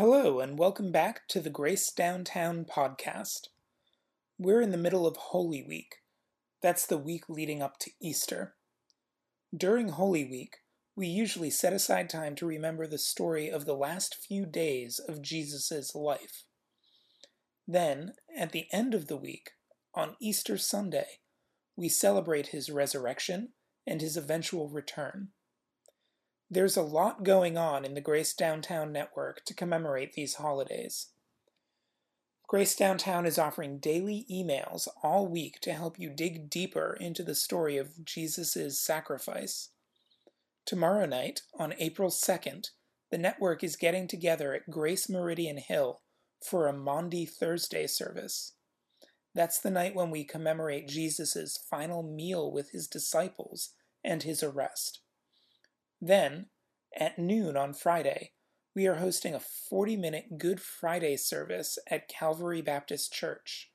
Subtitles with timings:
[0.00, 3.48] Hello, and welcome back to the Grace Downtown podcast.
[4.38, 5.96] We're in the middle of Holy Week.
[6.62, 8.54] That's the week leading up to Easter.
[9.54, 10.56] During Holy Week,
[10.96, 15.20] we usually set aside time to remember the story of the last few days of
[15.20, 16.44] Jesus' life.
[17.68, 19.50] Then, at the end of the week,
[19.94, 21.18] on Easter Sunday,
[21.76, 23.50] we celebrate his resurrection
[23.86, 25.32] and his eventual return.
[26.52, 31.12] There's a lot going on in the Grace Downtown Network to commemorate these holidays.
[32.48, 37.36] Grace Downtown is offering daily emails all week to help you dig deeper into the
[37.36, 39.68] story of Jesus' sacrifice.
[40.66, 42.70] Tomorrow night, on April 2nd,
[43.12, 46.00] the network is getting together at Grace Meridian Hill
[46.44, 48.54] for a Maundy Thursday service.
[49.36, 53.70] That's the night when we commemorate Jesus' final meal with his disciples
[54.02, 54.98] and his arrest.
[56.00, 56.46] Then,
[56.98, 58.32] at noon on Friday,
[58.74, 63.70] we are hosting a 40 minute Good Friday service at Calvary Baptist Church.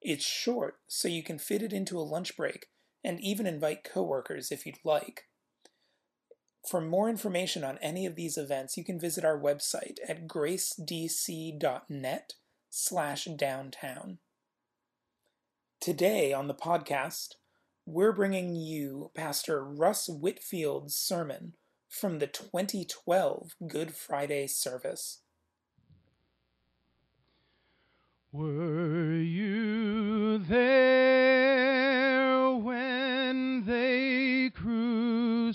[0.00, 2.66] It's short, so you can fit it into a lunch break
[3.04, 5.24] and even invite coworkers if you'd like.
[6.68, 12.32] For more information on any of these events, you can visit our website at gracedc.net
[12.70, 14.18] slash downtown.
[15.80, 17.34] Today on the podcast,
[17.90, 21.54] we're bringing you Pastor Russ Whitfield's sermon
[21.88, 25.22] from the 2012 Good Friday service.
[28.30, 30.82] Were you there
[32.50, 35.54] when they crucified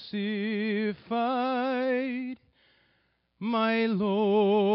[3.39, 4.73] my Lord?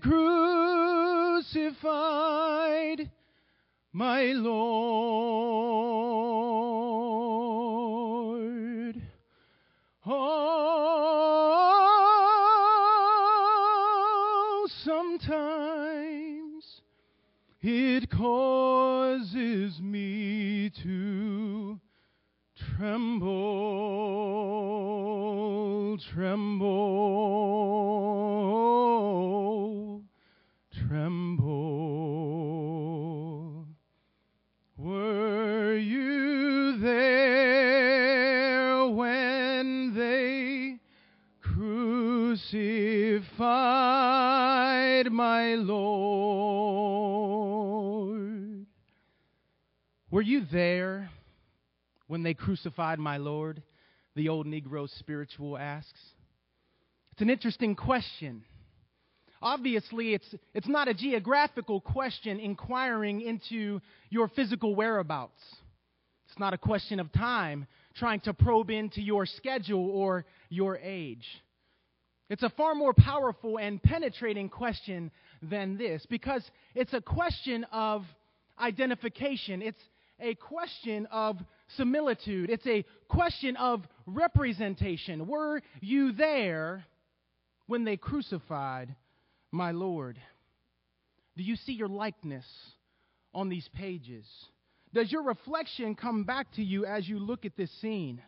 [0.00, 1.40] Crucified
[3.92, 5.59] my Lord?
[45.08, 45.86] My Lord?
[50.10, 51.08] Were you there
[52.08, 53.62] when they crucified my Lord?
[54.16, 56.00] The old Negro spiritual asks.
[57.12, 58.42] It's an interesting question.
[59.40, 63.80] Obviously, it's, it's not a geographical question inquiring into
[64.10, 65.40] your physical whereabouts.
[66.28, 71.26] It's not a question of time trying to probe into your schedule or your age.
[72.30, 75.10] It's a far more powerful and penetrating question
[75.42, 78.04] than this because it's a question of
[78.58, 79.60] identification.
[79.60, 79.82] It's
[80.20, 81.38] a question of
[81.76, 82.48] similitude.
[82.48, 85.26] It's a question of representation.
[85.26, 86.84] Were you there
[87.66, 88.94] when they crucified
[89.50, 90.16] my Lord?
[91.36, 92.46] Do you see your likeness
[93.34, 94.24] on these pages?
[94.94, 98.22] Does your reflection come back to you as you look at this scene?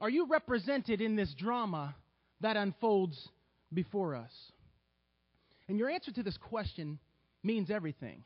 [0.00, 1.94] Are you represented in this drama
[2.44, 3.28] that unfolds
[3.72, 4.30] before us?
[5.66, 6.98] And your answer to this question
[7.42, 8.22] means everything.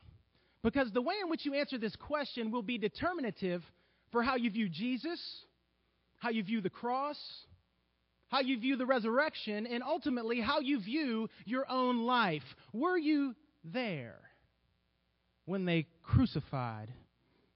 [0.61, 3.63] Because the way in which you answer this question will be determinative
[4.11, 5.21] for how you view Jesus,
[6.17, 7.17] how you view the cross,
[8.27, 12.43] how you view the resurrection, and ultimately how you view your own life.
[12.73, 14.19] Were you there
[15.45, 16.91] when they crucified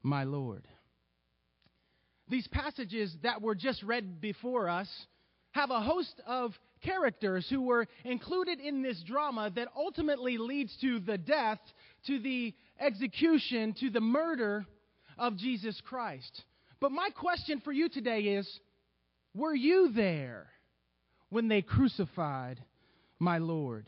[0.02, 0.66] my Lord?
[2.30, 4.88] These passages that were just read before us
[5.54, 11.00] have a host of characters who were included in this drama that ultimately leads to
[11.00, 11.60] the death,
[12.08, 14.66] to the execution, to the murder
[15.18, 16.44] of Jesus Christ.
[16.80, 18.60] But my question for you today is
[19.34, 20.48] were you there
[21.30, 22.60] when they crucified
[23.20, 23.88] my Lord?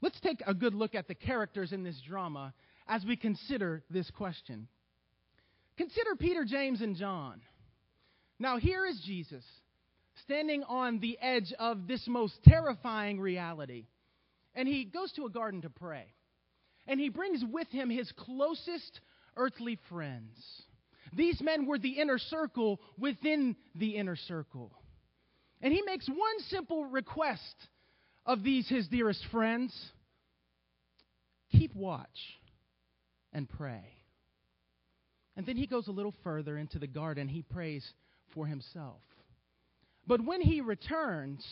[0.00, 2.54] Let's take a good look at the characters in this drama
[2.86, 4.68] as we consider this question.
[5.76, 7.40] Consider Peter, James, and John.
[8.38, 9.44] Now, here is Jesus
[10.24, 13.86] standing on the edge of this most terrifying reality.
[14.54, 16.06] And he goes to a garden to pray.
[16.86, 19.00] And he brings with him his closest
[19.36, 20.36] earthly friends.
[21.12, 24.72] These men were the inner circle within the inner circle.
[25.60, 27.54] And he makes one simple request
[28.26, 29.74] of these, his dearest friends
[31.50, 32.06] keep watch
[33.32, 33.84] and pray.
[35.36, 37.28] And then he goes a little further into the garden.
[37.28, 37.86] He prays
[38.34, 39.00] for himself.
[40.08, 41.46] But when he returns,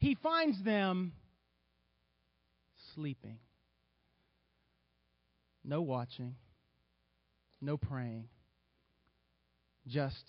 [0.00, 1.12] he finds them
[2.94, 3.38] sleeping.
[5.64, 6.34] No watching,
[7.60, 8.24] no praying,
[9.86, 10.24] just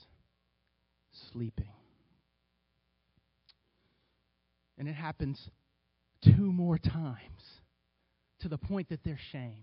[1.31, 1.73] sleeping.
[4.77, 5.39] And it happens
[6.23, 7.17] two more times
[8.41, 9.55] to the point that they're shamed.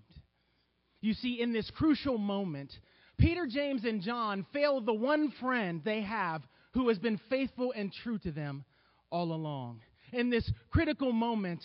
[1.01, 2.73] You see, in this crucial moment,
[3.17, 6.43] Peter, James, and John fail the one friend they have
[6.79, 8.65] who has been faithful and true to them
[9.11, 9.81] all along.
[10.13, 11.61] In this critical moment,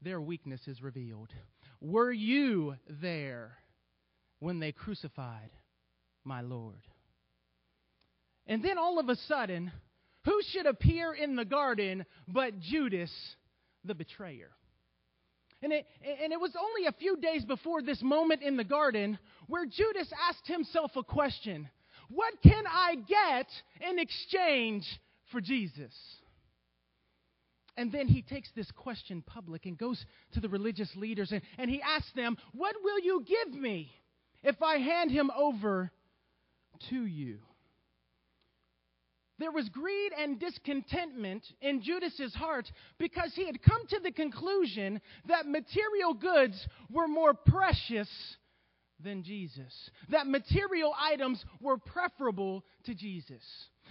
[0.00, 1.28] their weakness is revealed.
[1.78, 3.58] Were you there
[4.38, 5.50] when they crucified
[6.24, 6.80] my Lord?
[8.46, 9.70] And then all of a sudden,
[10.24, 13.12] who should appear in the garden but Judas,
[13.84, 14.52] the betrayer?
[15.60, 15.86] And it,
[16.22, 19.18] and it was only a few days before this moment in the garden
[19.48, 21.68] where Judas asked himself a question
[22.14, 23.46] What can I get
[23.88, 24.84] in exchange
[25.30, 25.92] for Jesus?
[27.76, 31.70] And then he takes this question public and goes to the religious leaders and, and
[31.70, 33.90] he asks them, What will you give me
[34.42, 35.90] if I hand him over
[36.90, 37.38] to you?
[39.38, 45.00] There was greed and discontentment in Judas's heart because he had come to the conclusion
[45.26, 48.08] that material goods were more precious
[49.02, 53.42] than Jesus, that material items were preferable to Jesus.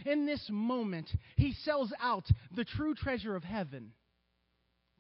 [0.06, 2.26] In this moment, he sells out
[2.56, 3.92] the true treasure of heaven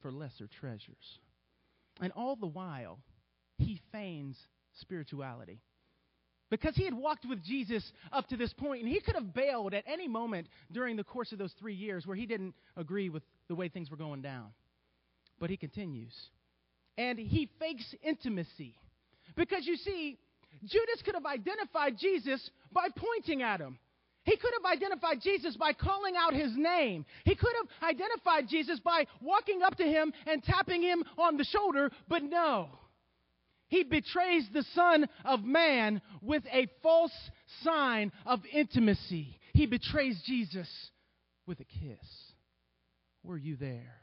[0.01, 1.19] for lesser treasures.
[1.99, 2.99] And all the while,
[3.57, 4.37] he feigns
[4.79, 5.61] spirituality
[6.51, 9.73] because he had walked with Jesus up to this point, and he could have bailed
[9.73, 13.23] at any moment during the course of those three years where he didn't agree with
[13.47, 14.49] the way things were going down.
[15.39, 16.13] But he continues.
[16.97, 18.75] And he fakes intimacy.
[19.35, 20.17] Because you see,
[20.63, 23.79] Judas could have identified Jesus by pointing at him.
[24.23, 27.05] He could have identified Jesus by calling out his name.
[27.25, 31.43] He could have identified Jesus by walking up to him and tapping him on the
[31.43, 32.69] shoulder, but no.
[33.67, 37.13] He betrays the Son of Man with a false
[37.63, 39.39] sign of intimacy.
[39.53, 40.67] He betrays Jesus
[41.47, 42.05] with a kiss.
[43.23, 43.95] Were you there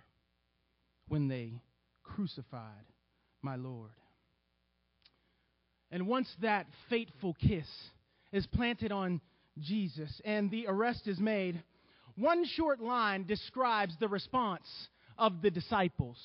[1.07, 1.63] when they
[2.03, 2.87] crucified
[3.43, 3.91] my Lord?
[5.91, 7.69] And once that fateful kiss
[8.33, 9.21] is planted on
[9.59, 11.63] Jesus and the arrest is made,
[12.17, 14.69] one short line describes the response
[15.17, 16.19] of the disciples.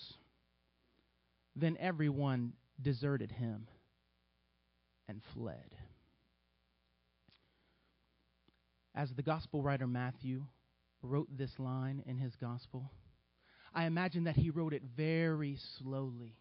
[1.55, 3.67] Then everyone deserted him
[5.07, 5.75] and fled.
[8.95, 10.43] As the gospel writer Matthew
[11.01, 12.91] wrote this line in his gospel,
[13.73, 16.35] I imagine that he wrote it very slowly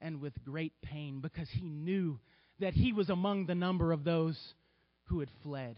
[0.00, 2.18] and with great pain because he knew
[2.60, 4.38] that he was among the number of those
[5.04, 5.76] who had fled.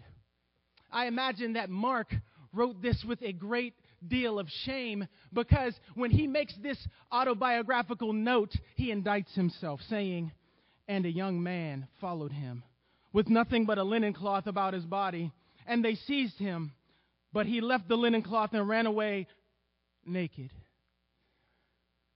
[0.91, 2.15] I imagine that Mark
[2.53, 3.75] wrote this with a great
[4.07, 6.79] deal of shame because when he makes this
[7.13, 10.33] autobiographical note, he indicts himself, saying,
[10.89, 12.65] And a young man followed him
[13.13, 15.33] with nothing but a linen cloth about his body,
[15.67, 16.73] and they seized him,
[17.33, 19.27] but he left the linen cloth and ran away
[20.05, 20.51] naked.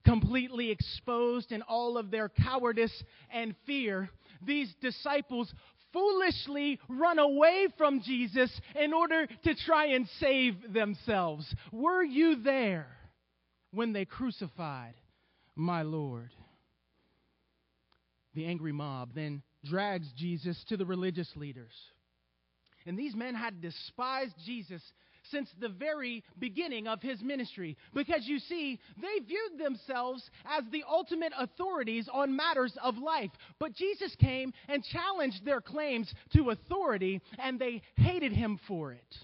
[0.04, 4.10] Completely exposed in all of their cowardice and fear,
[4.44, 5.52] these disciples
[5.92, 11.54] foolishly run away from Jesus in order to try and save themselves.
[11.72, 12.88] Were you there
[13.70, 14.94] when they crucified
[15.54, 16.30] my Lord?
[18.34, 21.72] The angry mob then drags Jesus to the religious leaders.
[22.84, 24.82] And these men had despised Jesus
[25.30, 27.76] since the very beginning of his ministry.
[27.94, 33.30] Because you see, they viewed themselves as the ultimate authorities on matters of life.
[33.58, 39.16] But Jesus came and challenged their claims to authority, and they hated him for it.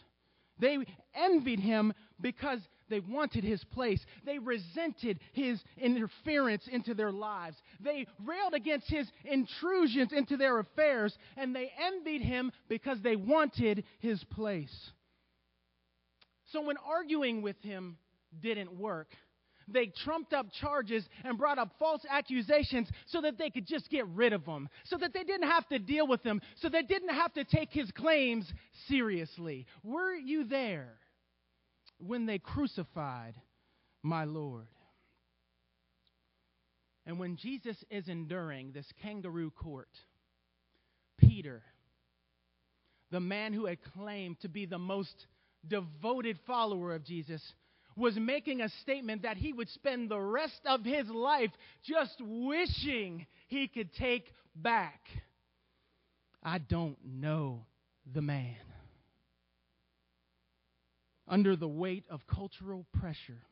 [0.59, 0.79] They
[1.15, 4.05] envied him because they wanted his place.
[4.27, 7.57] They resented his interference into their lives.
[7.81, 13.85] They railed against his intrusions into their affairs, and they envied him because they wanted
[14.01, 14.91] his place.
[16.53, 17.97] So when arguing with him
[18.41, 19.09] didn't work,
[19.69, 24.07] they trumped up charges and brought up false accusations so that they could just get
[24.09, 27.15] rid of him, so that they didn't have to deal with him, so they didn't
[27.15, 28.51] have to take his claims
[28.89, 29.67] seriously.
[29.85, 30.95] Were you there
[31.99, 33.35] when they crucified
[34.03, 34.67] my Lord?
[37.07, 39.89] And when Jesus is enduring this kangaroo court,
[41.19, 41.63] Peter,
[43.11, 45.27] the man who had claimed to be the most
[45.67, 47.43] devoted follower of Jesus,
[47.97, 51.51] was making a statement that he would spend the rest of his life
[51.85, 55.01] just wishing he could take back.
[56.43, 57.67] I don't know
[58.13, 58.57] the man.
[61.29, 63.43] Under the weight of cultural pressure,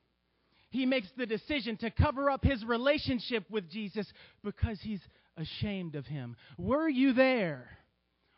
[0.71, 4.11] he makes the decision to cover up his relationship with Jesus
[4.43, 5.03] because he's
[5.37, 6.37] ashamed of him.
[6.57, 7.69] Were you there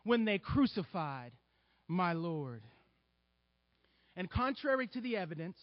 [0.03, 1.31] when they crucified
[1.87, 2.61] my Lord?
[4.15, 5.57] And contrary to the evidence,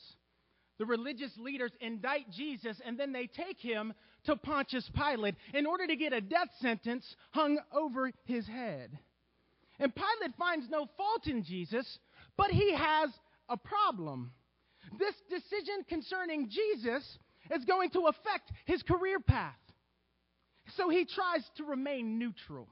[0.79, 3.93] the religious leaders indict Jesus and then they take him
[4.25, 8.99] to Pontius Pilate in order to get a death sentence hung over his head.
[9.79, 11.99] And Pilate finds no fault in Jesus,
[12.37, 13.11] but he has
[13.49, 14.33] a problem.
[14.99, 17.19] This decision concerning Jesus
[17.51, 19.55] is going to affect his career path.
[20.77, 22.69] So he tries to remain neutral.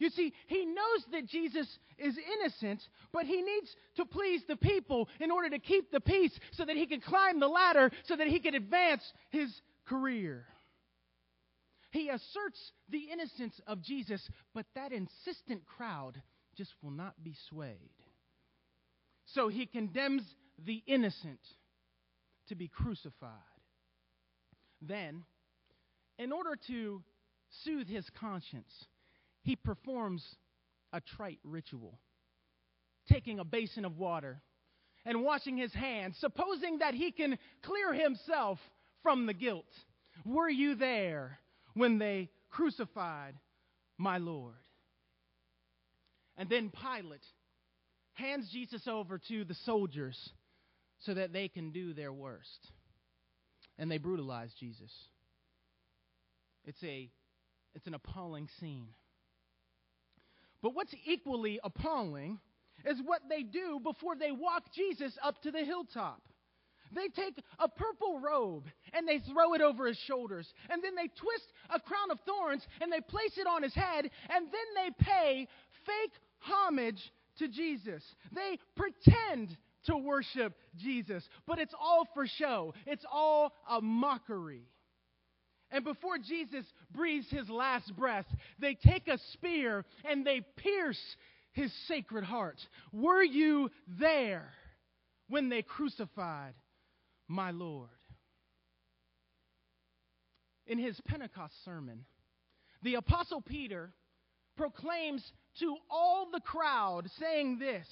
[0.00, 5.08] You see, he knows that Jesus is innocent, but he needs to please the people
[5.20, 8.26] in order to keep the peace so that he can climb the ladder, so that
[8.26, 10.46] he can advance his career.
[11.90, 16.20] He asserts the innocence of Jesus, but that insistent crowd
[16.56, 17.90] just will not be swayed.
[19.26, 20.22] So he condemns
[20.64, 21.40] the innocent
[22.48, 23.30] to be crucified.
[24.80, 25.24] Then,
[26.18, 27.02] in order to
[27.64, 28.72] soothe his conscience,
[29.42, 30.24] he performs
[30.92, 31.98] a trite ritual,
[33.10, 34.40] taking a basin of water
[35.04, 38.58] and washing his hands, supposing that he can clear himself
[39.02, 39.64] from the guilt.
[40.24, 41.38] Were you there
[41.74, 43.34] when they crucified
[43.96, 44.54] my Lord?
[46.36, 47.24] And then Pilate
[48.14, 50.30] hands Jesus over to the soldiers
[51.00, 52.72] so that they can do their worst.
[53.78, 54.92] And they brutalize Jesus.
[56.64, 57.10] It's a
[57.74, 58.88] it's an appalling scene.
[60.62, 62.38] But what's equally appalling
[62.84, 66.22] is what they do before they walk Jesus up to the hilltop.
[66.92, 70.52] They take a purple robe and they throw it over his shoulders.
[70.68, 74.10] And then they twist a crown of thorns and they place it on his head.
[74.28, 75.46] And then they pay
[75.86, 78.02] fake homage to Jesus.
[78.34, 84.64] They pretend to worship Jesus, but it's all for show, it's all a mockery.
[85.70, 88.26] And before Jesus breathes his last breath,
[88.58, 91.00] they take a spear and they pierce
[91.52, 92.58] his sacred heart.
[92.92, 94.50] Were you there
[95.28, 96.54] when they crucified
[97.28, 97.88] my Lord?
[100.66, 102.04] In his Pentecost sermon,
[102.82, 103.92] the Apostle Peter
[104.56, 107.86] proclaims to all the crowd, saying this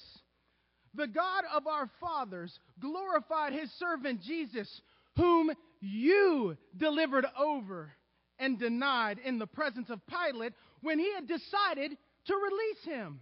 [0.93, 4.81] The God of our fathers glorified his servant Jesus,
[5.19, 7.91] whom you delivered over
[8.39, 13.19] and denied in the presence of Pilate when he had decided to release him.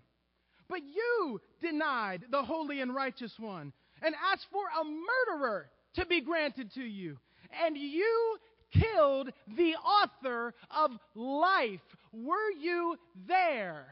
[0.70, 6.22] But you denied the holy and righteous one and asked for a murderer to be
[6.22, 7.18] granted to you.
[7.66, 8.38] And you
[8.74, 11.80] killed the author of life.
[12.12, 13.88] Were you there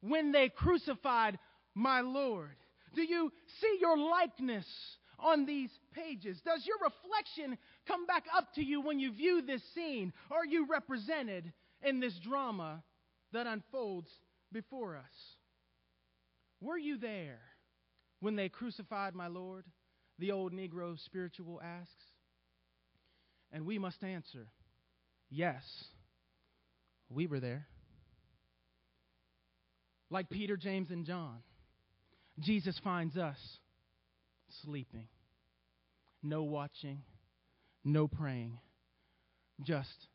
[0.00, 1.38] when they crucified
[1.74, 2.56] my Lord?
[2.94, 4.66] Do you see your likeness
[5.18, 6.40] on these pages?
[6.44, 10.12] Does your reflection come back up to you when you view this scene?
[10.30, 12.82] Are you represented in this drama
[13.32, 14.10] that unfolds
[14.52, 15.04] before us?
[16.60, 17.40] Were you there
[18.20, 19.64] when they crucified my Lord?
[20.18, 21.92] The old Negro spiritual asks.
[23.52, 24.48] And we must answer
[25.30, 25.62] yes,
[27.10, 27.66] we were there.
[30.08, 31.38] Like Peter, James, and John,
[32.38, 33.38] Jesus finds us
[34.62, 35.08] sleeping.
[36.22, 37.02] No watching,
[37.84, 38.58] no praying,
[39.62, 40.08] just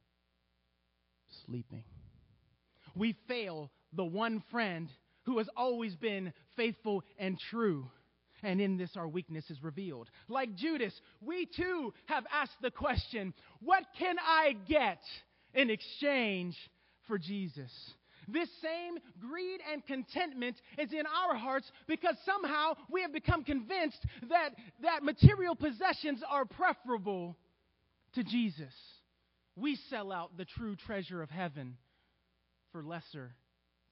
[1.45, 1.83] sleeping.
[2.95, 4.89] We fail the one friend
[5.23, 7.89] who has always been faithful and true.
[8.43, 10.09] And in this, our weakness is revealed.
[10.27, 14.99] Like Judas, we too have asked the question what can I get
[15.53, 16.57] in exchange
[17.07, 17.71] for Jesus?
[18.27, 24.03] This same greed and contentment is in our hearts because somehow we have become convinced
[24.29, 24.49] that,
[24.81, 27.37] that material possessions are preferable
[28.13, 28.73] to Jesus.
[29.55, 31.77] We sell out the true treasure of heaven
[32.71, 33.35] for lesser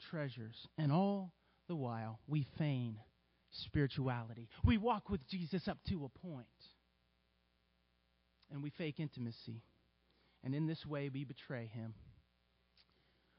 [0.10, 0.56] treasures.
[0.78, 1.34] And all
[1.68, 2.98] the while, we feign
[3.52, 4.48] spirituality.
[4.64, 6.48] We walk with Jesus up to a point,
[8.52, 9.64] and we fake intimacy.
[10.44, 11.94] And in this way, we betray him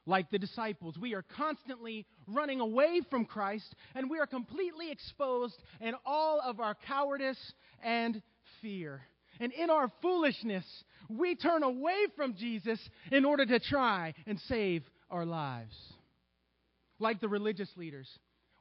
[0.06, 0.98] like the disciples.
[0.98, 6.60] We are constantly running away from Christ, and we are completely exposed in all of
[6.60, 7.52] our cowardice
[7.82, 8.22] and
[8.62, 9.02] fear.
[9.40, 10.64] And in our foolishness,
[11.08, 12.78] we turn away from Jesus
[13.10, 15.74] in order to try and save our lives.
[16.98, 18.08] Like the religious leaders,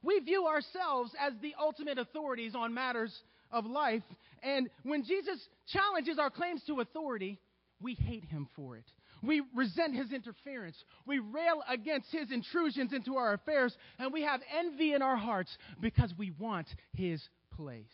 [0.02, 3.14] we view ourselves as the ultimate authorities on matters
[3.52, 4.02] of life,
[4.42, 7.38] and when Jesus challenges our claims to authority,
[7.80, 8.84] we hate him for it.
[9.22, 10.76] We resent his interference.
[11.06, 15.56] We rail against his intrusions into our affairs, and we have envy in our hearts
[15.80, 17.22] because we want his
[17.54, 17.84] place.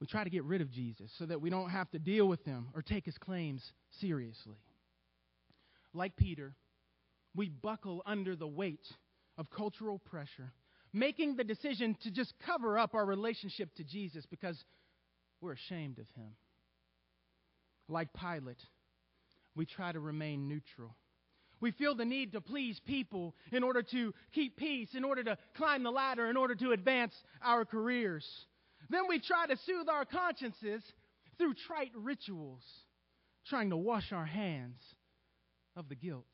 [0.00, 2.44] We try to get rid of Jesus so that we don't have to deal with
[2.44, 3.62] him or take his claims
[4.00, 4.56] seriously.
[5.92, 6.54] Like Peter,
[7.34, 8.86] we buckle under the weight
[9.36, 10.52] of cultural pressure,
[10.92, 14.62] making the decision to just cover up our relationship to Jesus because
[15.40, 16.30] we're ashamed of him.
[17.88, 18.62] Like Pilate,
[19.54, 20.94] we try to remain neutral.
[21.60, 25.38] We feel the need to please people in order to keep peace, in order to
[25.56, 28.24] climb the ladder, in order to advance our careers.
[28.90, 30.82] Then we try to soothe our consciences
[31.36, 32.62] through trite rituals,
[33.48, 34.80] trying to wash our hands
[35.76, 36.26] of the guilt.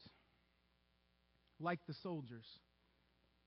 [1.58, 2.44] Like the soldiers,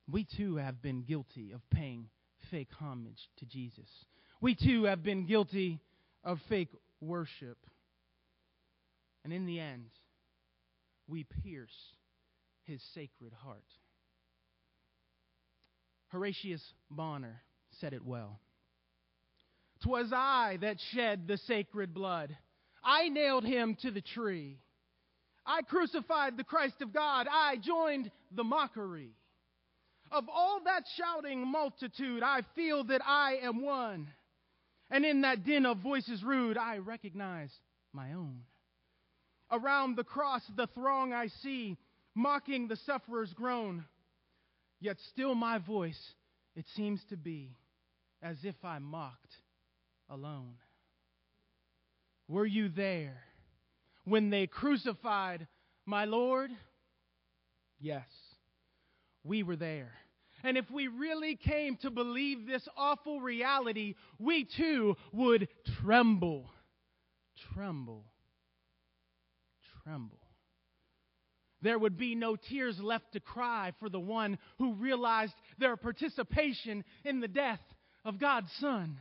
[0.09, 2.09] we too have been guilty of paying
[2.49, 3.89] fake homage to Jesus.
[4.41, 5.79] We too have been guilty
[6.23, 6.69] of fake
[7.01, 7.57] worship.
[9.27, 9.89] And in the end,
[11.05, 11.75] we pierce
[12.63, 13.67] his sacred heart.
[16.13, 17.41] Horatius Bonar
[17.71, 18.39] said it well.
[19.83, 22.37] "'Twas I that shed the sacred blood.
[22.81, 24.61] I nailed him to the tree.
[25.45, 27.27] I crucified the Christ of God.
[27.29, 29.11] I joined the mockery.
[30.09, 34.07] Of all that shouting multitude, I feel that I am one.
[34.89, 37.51] And in that din of voices rude, I recognize
[37.91, 38.43] my own.
[39.51, 41.77] Around the cross, the throng I see,
[42.15, 43.85] mocking the sufferer's groan.
[44.79, 46.13] Yet still my voice,
[46.55, 47.55] it seems to be
[48.21, 49.35] as if I mocked
[50.09, 50.55] alone.
[52.27, 53.23] Were you there
[54.03, 55.47] when they crucified
[55.85, 56.51] my Lord?
[57.79, 58.07] Yes,
[59.23, 59.93] we were there.
[60.43, 65.47] And if we really came to believe this awful reality, we too would
[65.81, 66.49] tremble.
[67.53, 68.05] Tremble
[69.87, 70.19] tremble.
[71.61, 76.83] There would be no tears left to cry for the one who realized their participation
[77.03, 77.61] in the death
[78.05, 78.99] of God's Son.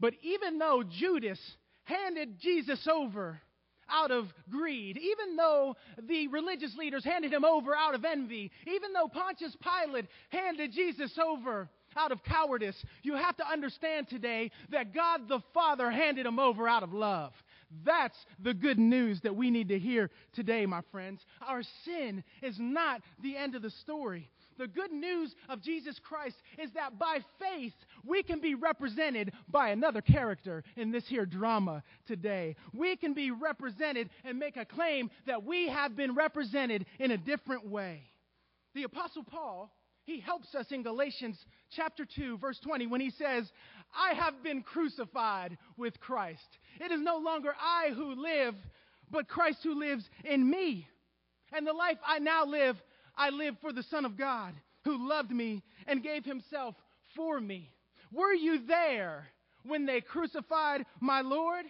[0.00, 1.38] But even though Judas
[1.84, 3.40] handed Jesus over
[3.88, 8.92] out of greed, even though the religious leaders handed him over out of envy, even
[8.94, 14.94] though Pontius Pilate handed Jesus over out of cowardice, you have to understand today that
[14.94, 17.32] God the Father handed him over out of love.
[17.84, 21.24] That's the good news that we need to hear today, my friends.
[21.46, 24.30] Our sin is not the end of the story.
[24.56, 29.70] The good news of Jesus Christ is that by faith we can be represented by
[29.70, 32.56] another character in this here drama today.
[32.72, 37.18] We can be represented and make a claim that we have been represented in a
[37.18, 38.02] different way.
[38.74, 39.72] The Apostle Paul,
[40.04, 41.36] he helps us in Galatians
[41.74, 43.50] chapter 2, verse 20, when he says,
[43.94, 46.58] I have been crucified with Christ.
[46.80, 48.54] It is no longer I who live,
[49.10, 50.86] but Christ who lives in me.
[51.52, 52.76] And the life I now live,
[53.16, 56.74] I live for the Son of God who loved me and gave himself
[57.16, 57.70] for me.
[58.12, 59.28] Were you there
[59.64, 61.64] when they crucified my Lord?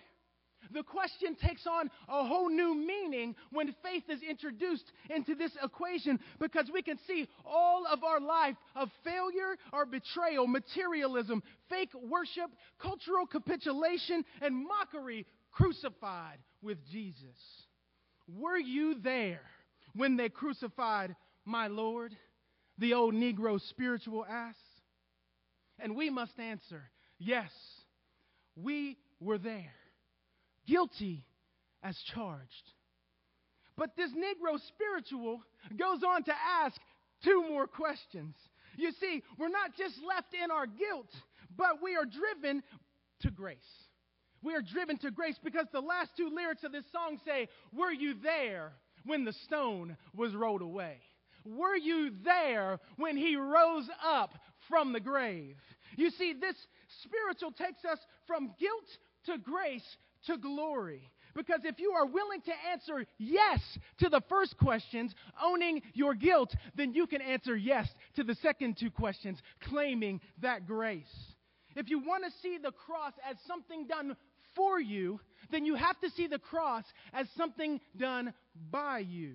[0.73, 6.19] The question takes on a whole new meaning when faith is introduced into this equation
[6.39, 12.51] because we can see all of our life of failure or betrayal, materialism, fake worship,
[12.81, 17.37] cultural capitulation, and mockery crucified with Jesus.
[18.27, 19.43] Were you there
[19.95, 22.13] when they crucified my Lord?
[22.79, 24.59] The old Negro spiritual asks.
[25.79, 27.51] And we must answer yes,
[28.57, 29.75] we were there
[30.67, 31.25] guilty
[31.83, 32.73] as charged.
[33.77, 35.43] But this Negro spiritual
[35.77, 36.81] goes on to ask
[37.25, 38.35] two more questions.
[38.77, 41.11] You see, we're not just left in our guilt,
[41.57, 42.63] but we are driven
[43.23, 43.59] to grace.
[44.43, 47.93] We are driven to grace because the last two lyrics of this song say, Were
[47.93, 48.73] you there
[49.05, 50.99] when the stone was rolled away?
[51.45, 54.35] Were you there when he rose up
[54.69, 55.57] from the grave?
[55.97, 56.57] You see, this
[57.03, 58.89] spiritual takes us from guilt
[59.27, 61.11] to grace to glory.
[61.35, 63.61] Because if you are willing to answer yes
[63.99, 68.77] to the first questions, owning your guilt, then you can answer yes to the second
[68.79, 71.05] two questions, claiming that grace.
[71.75, 74.17] If you want to see the cross as something done
[74.55, 75.19] for you,
[75.51, 78.33] then you have to see the cross as something done
[78.71, 79.35] by you.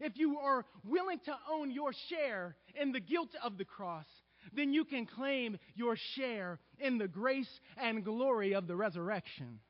[0.00, 4.06] If you are willing to own your share in the guilt of the cross,
[4.54, 9.60] then you can claim your share in the grace and glory of the resurrection.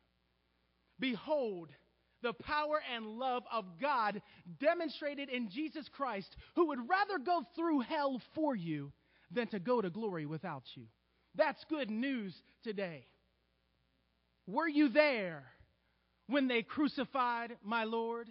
[1.01, 1.71] Behold,
[2.23, 4.21] the power and love of God
[4.61, 8.93] demonstrated in Jesus Christ, who would rather go through hell for you
[9.31, 10.85] than to go to glory without you.
[11.35, 13.07] That's good news today.
[14.47, 15.45] Were you there
[16.27, 18.29] when they crucified my Lord?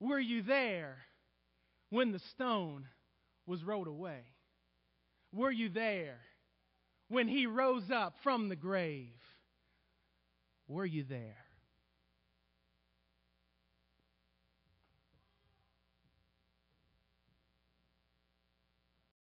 [0.00, 0.98] Were you there
[1.90, 2.86] when the stone
[3.46, 4.20] was rolled away?
[5.32, 6.18] Were you there
[7.08, 9.08] when he rose up from the grave?
[10.68, 11.45] Were you there?